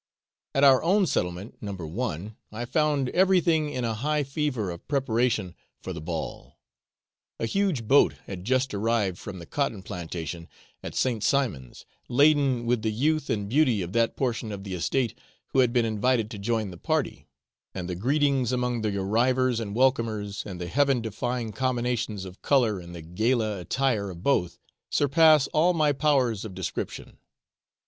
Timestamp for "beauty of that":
13.47-14.15